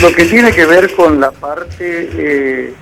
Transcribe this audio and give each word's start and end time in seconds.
lo 0.00 0.12
que 0.12 0.24
tiene 0.24 0.52
que 0.52 0.64
ver 0.64 0.94
con 0.94 1.20
la 1.20 1.30
parte 1.30 2.08
eh, 2.12 2.72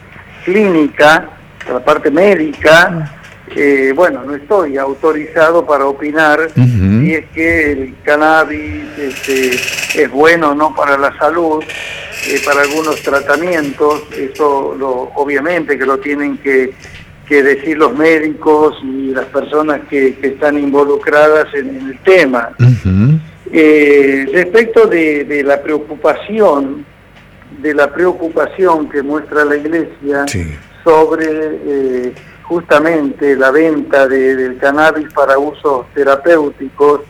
clínica, 0.45 1.30
la 1.68 1.84
parte 1.84 2.10
médica, 2.10 3.12
eh, 3.56 3.92
bueno, 3.94 4.22
no 4.25 4.34
estoy 4.34 4.76
autorizado 4.76 5.67
para 5.67 5.86
opinar 5.86 6.50
si 6.54 7.15
es 7.15 7.26
que 7.31 7.73
el 7.73 7.94
cannabis 8.04 8.84
este, 8.98 10.02
es 10.02 10.11
bueno 10.11 10.50
o 10.50 10.54
no 10.54 10.75
para 10.75 10.96
la 10.98 11.16
salud, 11.18 11.62
eh, 12.29 12.41
para 12.45 12.62
algunos 12.62 13.02
tratamientos, 13.02 14.03
eso 14.12 14.77
lo, 14.79 15.11
obviamente 15.14 15.79
que 15.79 15.87
lo 15.87 15.98
tienen 15.98 16.39
que, 16.39 16.75
decir 17.29 17.77
los 17.77 17.95
médicos 17.95 18.77
y 18.82 19.11
las 19.11 19.27
personas 19.27 19.80
que, 19.91 20.16
están 20.23 20.59
involucradas 20.59 21.53
en, 21.55 21.91
el 21.91 21.98
tema. 21.98 22.50
Eh, 23.50 24.29
respecto 24.32 24.87
de, 24.87 25.43
la 25.45 25.62
preocupación, 25.62 26.85
de 27.59 27.75
la 27.75 27.93
preocupación 27.93 28.89
que 28.89 29.03
muestra 29.03 29.44
la 29.44 29.57
Iglesia 29.57 30.25
sobre 30.85 32.15
justamente 32.48 33.37
la 33.37 33.51
venta 33.51 34.09
del 34.09 34.57
cannabis 34.57 35.12
para 35.12 35.39
usos 35.39 35.87
terapéuticos, 35.95 37.03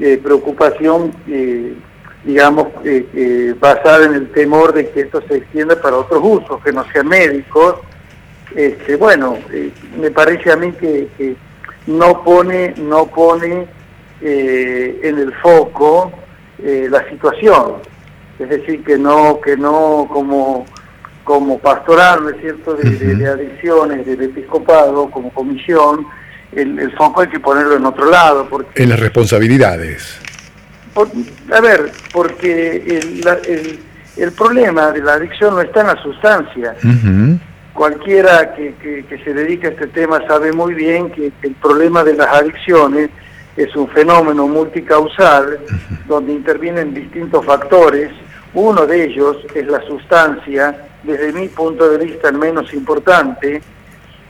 eh, 0.00 0.20
preocupación, 0.22 1.12
eh, 1.26 1.74
digamos, 2.22 2.68
eh, 2.84 3.54
basada 3.58 4.06
en 4.06 4.14
el 4.14 4.30
temor 4.30 4.72
de 4.72 4.88
que 4.90 5.00
esto 5.00 5.22
se 5.26 5.38
extienda 5.38 5.74
para 5.80 5.96
otros 5.96 6.20
usos, 6.22 6.62
que 6.62 6.72
no 6.72 6.84
sean 6.92 7.08
médicos. 7.08 7.76
Este, 8.54 8.94
bueno, 8.94 9.38
me 9.98 10.10
parece 10.12 10.52
a 10.52 10.56
mí 10.56 10.70
que, 10.72 11.36
no 11.86 12.22
pone, 12.22 12.74
no 12.76 13.06
pone 13.06 13.66
en 14.20 15.18
el 15.18 15.32
foco 15.42 16.12
la 16.62 17.08
situación, 17.08 17.76
es 18.40 18.48
decir, 18.48 18.82
que 18.82 18.98
no, 18.98 19.40
que 19.40 19.56
no 19.56 20.08
como 20.10 20.66
como 21.30 21.60
pastoral, 21.60 22.24
¿no 22.24 22.30
es 22.30 22.40
cierto?, 22.40 22.74
de, 22.74 23.28
adicciones 23.28 24.04
del 24.04 24.20
episcopado, 24.22 25.08
como 25.12 25.30
comisión, 25.30 26.04
el, 26.50 26.92
foco 26.96 27.20
hay 27.20 27.28
que 27.28 27.38
ponerlo 27.38 27.76
en 27.76 27.86
otro 27.86 28.10
lado. 28.10 28.48
Porque, 28.50 28.82
en 28.82 28.88
las 28.88 28.98
responsabilidades. 28.98 30.18
a 31.52 31.60
ver, 31.60 31.92
porque 32.12 33.00
el, 34.16 34.32
problema 34.32 34.90
de 34.90 35.02
la 35.02 35.12
adicción 35.14 35.54
no 35.54 35.60
está 35.60 35.82
en 35.82 35.86
la 35.86 36.02
sustancia. 36.02 36.74
Cualquiera 37.74 38.52
que, 38.54 39.04
se 39.24 39.32
dedica 39.32 39.68
a 39.68 39.70
este 39.70 39.86
tema 39.86 40.20
sabe 40.26 40.52
muy 40.52 40.74
bien 40.74 41.10
que 41.12 41.30
el 41.42 41.54
problema 41.54 42.02
de 42.02 42.14
las 42.14 42.26
adicciones 42.26 43.10
es 43.56 43.74
un 43.76 43.88
fenómeno 43.88 44.48
multicausal 44.48 45.60
donde 46.08 46.32
intervienen 46.32 46.92
distintos 46.92 47.44
factores. 47.44 48.10
Uno 48.54 48.86
de 48.86 49.04
ellos 49.04 49.36
es 49.54 49.66
la 49.66 49.80
sustancia 49.82 50.88
desde 51.02 51.32
mi 51.32 51.48
punto 51.48 51.88
de 51.88 52.04
vista 52.04 52.28
el 52.28 52.38
menos 52.38 52.72
importante, 52.74 53.62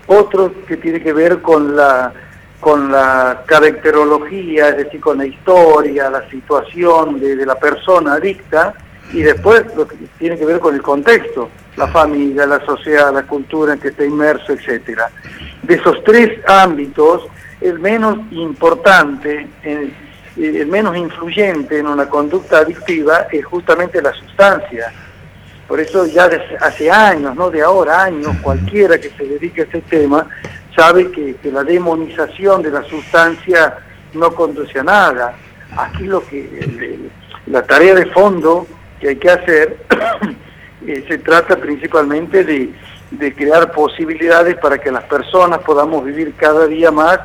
otro 0.06 0.52
que 0.66 0.76
tiene 0.76 1.00
que 1.00 1.12
ver 1.12 1.40
con 1.40 1.74
la, 1.74 2.12
con 2.60 2.92
la 2.92 3.42
caracterología, 3.46 4.70
es 4.70 4.76
decir, 4.78 5.00
con 5.00 5.18
la 5.18 5.26
historia, 5.26 6.10
la 6.10 6.28
situación 6.28 7.18
de, 7.18 7.46
la 7.46 7.54
persona 7.54 8.14
adicta, 8.14 8.74
y 9.12 9.22
después 9.22 9.64
lo 9.74 9.88
que 9.88 9.96
tiene 10.18 10.38
que 10.38 10.44
ver 10.44 10.60
con 10.60 10.74
el 10.74 10.82
contexto, 10.82 11.48
la 11.76 11.88
familia, 11.88 12.46
la 12.46 12.64
sociedad, 12.64 13.12
la 13.12 13.22
cultura 13.22 13.72
en 13.72 13.80
que 13.80 13.88
está 13.88 14.04
inmerso, 14.04 14.52
etc. 14.52 15.00
De 15.62 15.74
esos 15.74 16.02
tres 16.04 16.38
ámbitos, 16.46 17.26
el 17.60 17.78
menos 17.78 18.18
importante, 18.32 19.48
el 20.36 20.66
menos 20.66 20.96
influyente 20.96 21.78
en 21.78 21.86
una 21.86 22.08
conducta 22.08 22.58
adictiva 22.58 23.26
es 23.30 23.44
justamente 23.44 24.00
la 24.00 24.12
sustancia 24.12 24.92
por 25.70 25.78
eso 25.78 26.04
ya 26.04 26.28
desde 26.28 26.56
hace 26.56 26.90
años, 26.90 27.36
no 27.36 27.48
de 27.48 27.62
ahora, 27.62 28.02
años, 28.02 28.36
cualquiera 28.42 28.98
que 28.98 29.08
se 29.10 29.24
dedique 29.24 29.60
a 29.60 29.64
este 29.66 29.80
tema 29.82 30.26
sabe 30.74 31.12
que, 31.12 31.36
la 31.44 31.62
demonización 31.62 32.60
de 32.60 32.72
la 32.72 32.82
sustancia 32.82 33.78
no 34.12 34.34
conduce 34.34 34.80
a 34.80 34.82
nada. 34.82 35.32
Aquí 35.76 36.06
lo 36.06 36.26
que 36.26 36.98
la 37.46 37.62
tarea 37.62 37.94
de 37.94 38.06
fondo 38.06 38.66
que 39.00 39.10
hay 39.10 39.16
que 39.16 39.30
hacer 39.30 39.76
eh, 40.88 41.04
se 41.06 41.18
trata 41.18 41.54
principalmente 41.54 42.42
de, 42.42 42.74
crear 43.36 43.70
posibilidades 43.70 44.56
para 44.56 44.76
que 44.76 44.90
las 44.90 45.04
personas 45.04 45.60
podamos 45.60 46.04
vivir 46.04 46.34
cada 46.34 46.66
día 46.66 46.90
más 46.90 47.20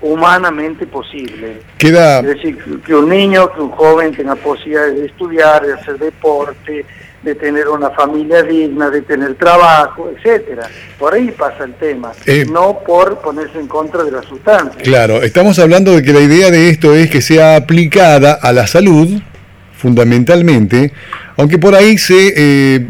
humanamente 0.00 0.86
posible. 0.86 1.60
Queda... 1.78 2.20
Es 2.20 2.26
decir, 2.26 2.58
que 2.84 2.94
un 2.94 3.08
niño, 3.08 3.52
que 3.52 3.60
un 3.60 3.70
joven 3.70 4.14
tenga 4.14 4.34
posibilidades 4.34 4.96
de 4.96 5.06
estudiar, 5.06 5.66
de 5.66 5.74
hacer 5.74 5.98
deporte, 5.98 6.84
de 7.22 7.34
tener 7.34 7.68
una 7.68 7.90
familia 7.90 8.42
digna, 8.42 8.90
de 8.90 9.02
tener 9.02 9.34
trabajo, 9.34 10.10
etcétera. 10.16 10.68
Por 10.98 11.14
ahí 11.14 11.30
pasa 11.32 11.64
el 11.64 11.74
tema, 11.74 12.12
eh, 12.26 12.46
no 12.50 12.78
por 12.86 13.18
ponerse 13.20 13.58
en 13.58 13.66
contra 13.66 14.04
de 14.04 14.12
la 14.12 14.22
sustancia. 14.22 14.80
Claro, 14.82 15.22
estamos 15.22 15.58
hablando 15.58 15.92
de 15.96 16.02
que 16.02 16.12
la 16.12 16.20
idea 16.20 16.50
de 16.50 16.70
esto 16.70 16.94
es 16.94 17.10
que 17.10 17.20
sea 17.20 17.56
aplicada 17.56 18.38
a 18.40 18.52
la 18.52 18.66
salud, 18.66 19.20
fundamentalmente, 19.78 20.92
aunque 21.36 21.56
por 21.56 21.74
ahí 21.74 21.96
se 21.96 22.34
eh, 22.36 22.86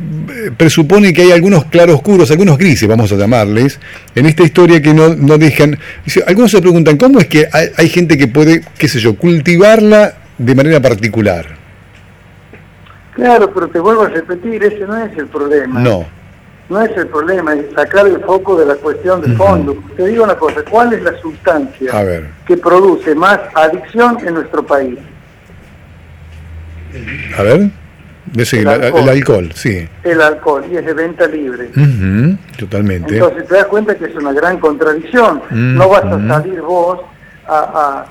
presupone 0.57 1.13
que 1.13 1.23
hay 1.23 1.33
algunos 1.33 1.67
claroscuros, 1.67 2.31
algunos 2.31 2.57
grises, 2.57 2.89
vamos 2.89 3.13
a 3.13 3.17
llamarles, 3.17 3.79
en 4.15 4.25
esta 4.25 4.43
historia 4.43 4.81
que 4.81 4.95
no, 4.95 5.15
no 5.15 5.37
dejan... 5.37 5.79
Algunos 6.27 6.51
se 6.51 6.63
preguntan, 6.63 6.97
¿cómo 6.97 7.21
es 7.21 7.27
que 7.27 7.47
hay, 7.53 7.69
hay 7.77 7.89
gente 7.91 8.17
que 8.17 8.27
puede, 8.27 8.63
qué 8.79 8.89
sé 8.89 9.01
yo, 9.01 9.17
cultivarla 9.17 10.15
de 10.39 10.55
manera 10.55 10.81
particular? 10.81 11.45
Claro, 13.13 13.53
pero 13.53 13.69
te 13.69 13.81
vuelvo 13.81 14.03
a 14.03 14.09
repetir, 14.09 14.65
ese 14.65 14.87
no 14.87 14.97
es 14.97 15.17
el 15.19 15.27
problema. 15.27 15.81
No. 15.81 16.07
No 16.71 16.83
es 16.83 16.97
el 16.97 17.09
problema, 17.09 17.53
es 17.55 17.67
sacar 17.75 18.07
el 18.07 18.21
foco 18.21 18.59
de 18.59 18.65
la 18.65 18.77
cuestión 18.77 19.21
de 19.21 19.35
fondo. 19.37 19.77
Te 19.97 20.07
digo 20.07 20.25
una 20.25 20.37
cosa, 20.37 20.63
¿cuál 20.71 20.93
es 20.95 21.03
la 21.03 21.19
sustancia 21.21 22.31
que 22.47 22.57
produce 22.57 23.15
más 23.15 23.41
adicción 23.55 24.19
en 24.27 24.35
nuestro 24.35 24.63
país? 24.65 24.99
A 27.37 27.43
ver, 27.43 27.71
el, 28.37 29.09
alcohol. 29.09 29.51
sí. 29.55 29.89
El 30.03 30.21
alcohol, 30.21 30.65
y 30.71 30.77
es 30.77 30.85
de 30.85 30.95
venta 30.95 31.27
libre. 31.27 31.71
totalmente. 32.59 33.15
Entonces 33.15 33.47
te 33.47 33.55
das 33.55 33.67
cuenta 33.67 33.95
que 33.95 34.07
es 34.07 34.15
una 34.15 34.33
gran 34.33 34.59
contradicción. 34.59 35.43
No 35.51 35.89
vas 35.89 36.05
a 36.05 36.29
salir 36.29 36.61
vos 36.61 37.01
a, 37.47 38.07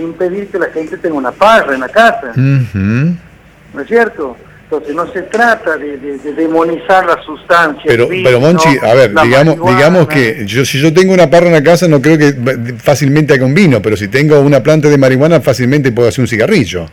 impedir 0.00 0.48
que 0.48 0.58
la 0.58 0.66
gente 0.66 0.96
tenga 0.96 1.16
una 1.16 1.32
parra 1.32 1.74
en 1.74 1.80
la 1.80 1.88
casa. 1.88 2.32
¿no 2.36 3.80
es 3.80 3.88
cierto? 3.88 4.36
Entonces 4.64 4.96
no 4.96 5.12
se 5.12 5.22
trata 5.22 5.76
de, 5.76 5.98
demonizar 6.34 7.04
la 7.04 7.22
sustancia. 7.22 7.84
Pero, 7.86 8.08
pero 8.08 8.40
Monchi, 8.40 8.70
a 8.82 8.94
ver, 8.94 9.14
digamos, 9.22 9.56
digamos 9.56 10.08
que 10.08 10.44
yo, 10.46 10.64
si 10.64 10.80
yo 10.80 10.94
tengo 10.94 11.12
una 11.12 11.28
parra 11.28 11.48
en 11.48 11.52
la 11.52 11.62
casa 11.62 11.88
no 11.88 12.00
creo 12.00 12.16
que 12.16 12.34
fácilmente 12.78 13.34
haga 13.34 13.44
un 13.44 13.52
vino, 13.52 13.82
pero 13.82 13.98
si 13.98 14.08
tengo 14.08 14.40
una 14.40 14.62
planta 14.62 14.88
de 14.88 14.96
marihuana 14.96 15.42
fácilmente 15.42 15.92
puedo 15.92 16.08
hacer 16.08 16.22
un 16.22 16.28
cigarrillo. 16.28 16.86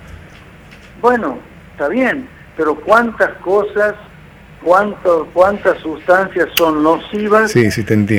Bueno, 1.01 1.39
está 1.71 1.87
bien, 1.87 2.27
pero 2.57 2.75
¿cuántas 2.75 3.37
cosas, 3.37 3.95
cuánto, 4.61 5.29
cuántas 5.33 5.79
sustancias 5.79 6.49
son 6.55 6.83
nocivas 6.83 7.53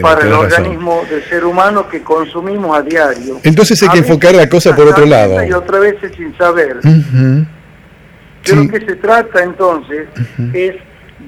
para 0.03 0.23
el 0.23 0.33
organismo 0.33 1.03
del 1.11 1.23
ser 1.25 1.45
humano 1.45 1.89
que 1.89 2.03
consumimos 2.03 2.79
a 2.79 2.83
diario? 2.83 3.41
Entonces 3.43 3.83
hay 3.83 3.91
que 3.91 3.99
enfocar 3.99 4.35
la 4.35 4.49
cosa 4.49 4.75
por 4.75 4.89
otro 4.89 5.07
lado. 5.07 5.45
Y 5.45 5.53
otra 5.53 5.79
vez 5.79 5.97
sin 6.17 6.37
saber. 6.37 6.81
De 6.81 8.57
lo 8.57 8.69
que 8.69 8.81
se 8.81 8.97
trata 8.97 9.43
entonces 9.43 10.09
es 10.55 10.75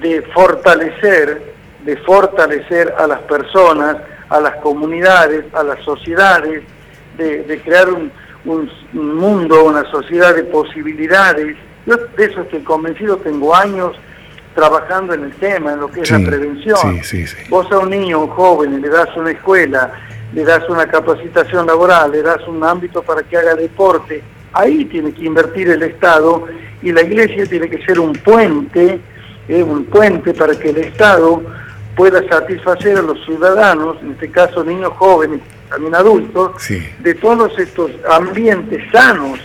de 0.01 0.21
fortalecer, 0.33 1.53
de 1.85 1.97
fortalecer 1.97 2.93
a 2.97 3.05
las 3.05 3.19
personas, 3.21 3.97
a 4.29 4.39
las 4.41 4.55
comunidades, 4.55 5.45
a 5.53 5.63
las 5.63 5.79
sociedades, 5.83 6.63
de, 7.17 7.61
crear 7.63 7.89
un, 7.89 8.11
mundo, 8.45 9.63
una 9.65 9.89
sociedad 9.89 10.35
de 10.35 10.43
posibilidades. 10.43 11.55
Yo 11.85 11.95
de 12.17 12.25
eso 12.25 12.41
estoy 12.41 12.61
convencido, 12.61 13.17
tengo 13.17 13.55
años 13.55 13.95
trabajando 14.53 15.13
en 15.13 15.23
el 15.23 15.33
tema, 15.33 15.73
en 15.73 15.79
lo 15.79 15.89
que 15.89 16.01
es 16.01 16.11
la 16.11 16.19
prevención. 16.19 17.01
Vos 17.49 17.71
a 17.71 17.79
un 17.79 17.89
niño, 17.89 18.19
un 18.19 18.29
joven, 18.29 18.81
le 18.81 18.89
das 18.89 19.09
una 19.15 19.31
escuela, 19.31 19.91
le 20.33 20.43
das 20.43 20.67
una 20.69 20.85
capacitación 20.85 21.65
laboral, 21.67 22.11
le 22.11 22.21
das 22.21 22.47
un 22.47 22.63
ámbito 22.63 23.01
para 23.01 23.23
que 23.23 23.37
haga 23.37 23.55
deporte, 23.55 24.23
ahí 24.53 24.85
tiene 24.85 25.11
que 25.13 25.25
invertir 25.25 25.69
el 25.69 25.83
Estado 25.83 26.45
y 26.81 26.91
la 26.91 27.01
Iglesia 27.01 27.45
tiene 27.45 27.69
que 27.69 27.83
ser 27.85 27.99
un 27.99 28.13
puente, 28.13 28.99
eh, 29.47 29.63
un 29.63 29.85
puente 29.85 30.33
para 30.33 30.57
que 30.57 30.69
el 30.69 30.77
Estado 30.77 31.41
pueda 31.95 32.27
satisfacer 32.27 32.97
a 32.97 33.01
los 33.01 33.23
ciudadanos, 33.25 33.97
en 34.01 34.11
este 34.11 34.29
caso 34.31 34.63
niños 34.63 34.93
jóvenes, 34.97 35.41
también 35.73 35.95
adultos, 35.95 36.51
de 36.99 37.15
todos 37.15 37.57
estos 37.57 37.89
ambientes 38.07 38.79
sanos. 38.91 39.39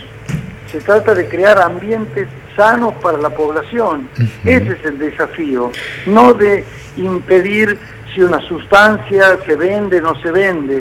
Se 0.71 0.79
trata 0.79 1.15
de 1.15 1.27
crear 1.27 1.59
ambientes 1.59 2.27
sanos 2.55 2.93
para 3.01 3.17
la 3.17 3.31
población. 3.31 4.07
Ese 4.45 4.73
es 4.73 4.85
el 4.85 4.99
desafío, 4.99 5.71
no 6.05 6.35
de 6.35 6.63
impedir 6.97 7.79
si 8.13 8.21
una 8.21 8.39
sustancia 8.41 9.39
se 9.43 9.55
vende 9.55 9.97
o 9.97 10.01
no 10.01 10.21
se 10.21 10.31
vende. 10.31 10.77